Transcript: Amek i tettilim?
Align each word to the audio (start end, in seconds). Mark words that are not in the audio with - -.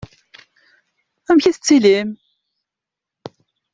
Amek 1.29 1.45
i 1.47 1.51
tettilim? 1.55 2.09